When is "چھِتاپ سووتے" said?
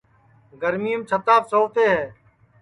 1.09-1.85